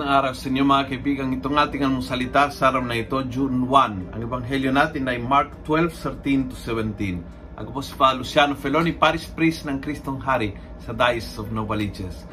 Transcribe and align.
araw 0.00 0.32
sa 0.32 0.48
inyo 0.48 0.64
mga 0.64 0.88
kaibigan. 0.88 1.36
Itong 1.36 1.60
ating 1.60 1.84
salita 2.00 2.48
sa 2.48 2.72
araw 2.72 2.80
na 2.80 2.96
ito, 2.96 3.20
June 3.28 3.68
1. 3.68 4.16
Ang 4.16 4.20
ebanghelyo 4.24 4.72
natin 4.72 5.04
ay 5.04 5.20
Mark 5.20 5.52
12:13 5.68 6.48
to 6.48 6.56
17. 6.56 7.20
Ako 7.60 7.68
po 7.76 7.80
si 7.84 7.92
Father 7.92 8.24
Luciano 8.24 8.56
Feloni, 8.56 8.96
Paris 8.96 9.28
Priest 9.28 9.68
ng 9.68 9.84
Kristong 9.84 10.16
Hari 10.16 10.56
sa 10.80 10.96
Diocese 10.96 11.36
of 11.36 11.52
Novaliches. 11.52 12.24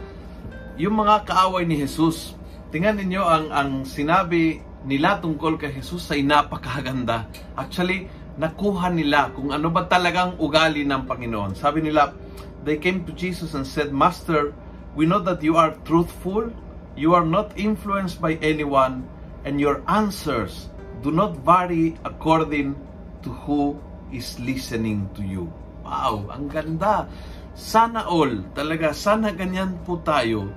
Yung 0.79 0.95
mga 1.03 1.27
kaaway 1.27 1.67
ni 1.67 1.75
Jesus, 1.75 2.39
tingnan 2.71 2.95
ninyo 2.95 3.27
ang, 3.27 3.45
ang 3.51 3.71
sinabi 3.83 4.63
nila 4.87 5.19
tungkol 5.19 5.59
kay 5.59 5.75
Jesus 5.75 6.07
ay 6.15 6.23
napakaganda. 6.23 7.27
Actually, 7.59 8.07
nakuha 8.39 8.87
nila 8.87 9.35
kung 9.35 9.51
ano 9.51 9.67
ba 9.67 9.83
talagang 9.83 10.39
ugali 10.39 10.87
ng 10.87 11.03
Panginoon. 11.03 11.59
Sabi 11.59 11.83
nila, 11.83 12.15
they 12.63 12.79
came 12.79 13.03
to 13.03 13.11
Jesus 13.11 13.51
and 13.51 13.67
said, 13.67 13.91
Master, 13.91 14.55
we 14.95 15.03
know 15.03 15.19
that 15.19 15.43
you 15.43 15.59
are 15.59 15.75
truthful, 15.83 16.47
you 16.95 17.13
are 17.13 17.25
not 17.25 17.53
influenced 17.59 18.21
by 18.21 18.37
anyone, 18.41 19.05
and 19.43 19.61
your 19.61 19.81
answers 19.85 20.69
do 21.01 21.11
not 21.11 21.41
vary 21.41 21.95
according 22.03 22.75
to 23.23 23.29
who 23.45 23.75
is 24.11 24.39
listening 24.41 25.07
to 25.15 25.21
you. 25.21 25.47
Wow, 25.85 26.29
ang 26.33 26.49
ganda. 26.49 27.07
Sana 27.55 28.07
all, 28.07 28.45
talaga, 28.55 28.95
sana 28.95 29.35
ganyan 29.35 29.79
po 29.83 29.99
tayo, 29.99 30.51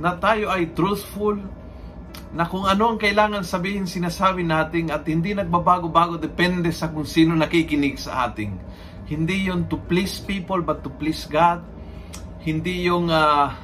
na 0.00 0.16
tayo 0.16 0.48
ay 0.52 0.72
truthful, 0.72 1.36
na 2.36 2.44
kung 2.44 2.68
ano 2.68 2.92
ang 2.92 2.98
kailangan 3.00 3.44
sabihin, 3.44 3.88
sinasabi 3.88 4.44
natin 4.44 4.92
at 4.92 5.08
hindi 5.08 5.32
nagbabago-bago 5.32 6.20
depende 6.20 6.68
sa 6.72 6.92
kung 6.92 7.08
sino 7.08 7.32
nakikinig 7.32 7.96
sa 7.96 8.28
ating. 8.28 8.56
Hindi 9.06 9.48
yung 9.48 9.70
to 9.70 9.78
please 9.86 10.18
people 10.20 10.60
but 10.60 10.82
to 10.82 10.90
please 10.90 11.24
God. 11.30 11.62
Hindi 12.42 12.90
yung 12.90 13.08
uh, 13.08 13.54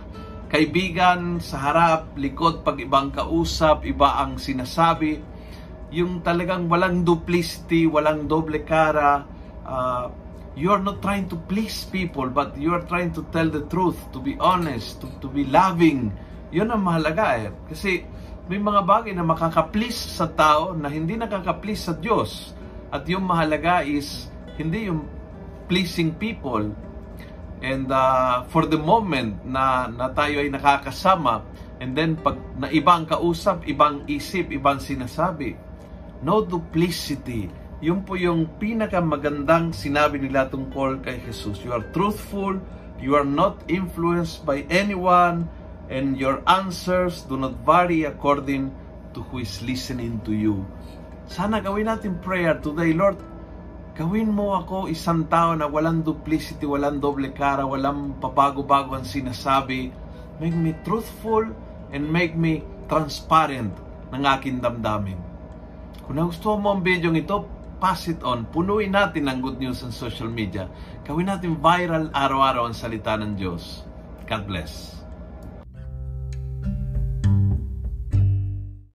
kaibigan 0.53 1.41
sa 1.41 1.73
harap, 1.73 2.13
likod, 2.21 2.61
pag 2.61 2.77
ibang 2.77 3.09
kausap, 3.09 3.89
iba 3.89 4.21
ang 4.21 4.37
sinasabi. 4.37 5.17
Yung 5.97 6.21
talagang 6.21 6.69
walang 6.69 7.09
duplicity, 7.09 7.89
walang 7.89 8.29
doble 8.29 8.61
cara. 8.61 9.25
Uh, 9.65 10.13
you 10.53 10.69
are 10.69 10.85
not 10.85 11.01
trying 11.01 11.25
to 11.25 11.41
please 11.49 11.89
people 11.89 12.29
but 12.29 12.53
you 12.61 12.77
are 12.77 12.85
trying 12.85 13.09
to 13.17 13.25
tell 13.33 13.49
the 13.49 13.65
truth, 13.73 13.97
to 14.13 14.21
be 14.21 14.37
honest, 14.45 15.01
to, 15.01 15.09
to 15.25 15.29
be 15.33 15.49
loving. 15.49 16.13
Yun 16.53 16.69
ang 16.69 16.85
mahalaga 16.85 17.41
eh. 17.41 17.49
Kasi 17.73 18.05
may 18.45 18.61
mga 18.61 18.85
bagay 18.85 19.17
na 19.17 19.25
makaka-please 19.25 20.21
sa 20.21 20.29
tao 20.29 20.77
na 20.77 20.93
hindi 20.93 21.17
nakaka-please 21.17 21.89
sa 21.89 21.97
Diyos. 21.97 22.53
At 22.93 23.09
yung 23.09 23.25
mahalaga 23.25 23.81
is 23.89 24.29
hindi 24.61 24.93
yung 24.93 25.09
pleasing 25.65 26.13
people. 26.21 26.69
And 27.63 27.87
uh, 27.95 28.43
for 28.51 28.67
the 28.67 28.77
moment 28.77 29.47
na, 29.47 29.87
na 29.87 30.11
tayo 30.11 30.43
ay 30.43 30.51
nakakasama, 30.51 31.47
and 31.79 31.95
then 31.95 32.19
pag 32.19 32.35
na 32.59 32.67
ibang 32.75 33.07
kausap, 33.07 33.63
ibang 33.71 34.03
isip, 34.11 34.51
ibang 34.51 34.83
sinasabi, 34.83 35.55
no 36.27 36.43
duplicity. 36.43 37.47
Yun 37.83 38.03
po 38.03 38.19
yung 38.19 38.47
pinakamagandang 38.59 39.75
sinabi 39.75 40.19
nila 40.19 40.51
tungkol 40.51 41.03
kay 41.03 41.23
Jesus. 41.23 41.63
You 41.63 41.75
are 41.75 41.87
truthful, 41.95 42.59
you 42.99 43.15
are 43.15 43.27
not 43.27 43.63
influenced 43.71 44.43
by 44.43 44.67
anyone, 44.71 45.47
and 45.87 46.19
your 46.19 46.43
answers 46.47 47.27
do 47.27 47.39
not 47.39 47.63
vary 47.63 48.07
according 48.07 48.71
to 49.15 49.23
who 49.31 49.43
is 49.43 49.63
listening 49.63 50.19
to 50.27 50.35
you. 50.35 50.63
Sana 51.27 51.63
gawin 51.63 51.87
natin 51.87 52.19
prayer 52.23 52.59
today, 52.59 52.95
Lord. 52.95 53.19
Gawin 53.93 54.33
mo 54.33 54.57
ako 54.57 54.89
isang 54.89 55.29
tao 55.29 55.53
na 55.53 55.69
walang 55.69 56.01
duplicity, 56.01 56.65
walang 56.65 56.97
doble 56.97 57.29
cara, 57.29 57.69
walang 57.69 58.17
pabago-bago 58.25 58.97
ang 58.97 59.05
sinasabi. 59.05 59.93
Make 60.41 60.57
me 60.57 60.73
truthful 60.81 61.53
and 61.93 62.09
make 62.09 62.33
me 62.33 62.65
transparent 62.89 63.77
ng 64.09 64.23
aking 64.25 64.65
damdamin. 64.65 65.21
Kung 66.09 66.17
nagustuhan 66.17 66.65
mo 66.65 66.73
ang 66.73 66.81
video 66.81 67.13
ito, 67.13 67.45
pass 67.77 68.09
it 68.09 68.25
on. 68.25 68.49
Punuin 68.49 68.97
natin 68.97 69.29
ang 69.29 69.45
good 69.45 69.61
news 69.61 69.85
sa 69.85 69.93
social 69.93 70.33
media. 70.33 70.73
Gawin 71.05 71.29
natin 71.29 71.61
viral 71.61 72.09
araw-araw 72.17 72.73
ang 72.73 72.77
salita 72.79 73.13
ng 73.21 73.37
Diyos. 73.37 73.85
God 74.25 74.49
bless. 74.49 75.02